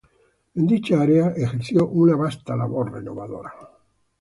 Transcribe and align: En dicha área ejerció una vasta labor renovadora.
En 0.55 0.65
dicha 0.65 0.99
área 0.99 1.27
ejerció 1.37 1.85
una 1.89 2.15
vasta 2.15 2.55
labor 2.55 2.91
renovadora. 2.91 3.51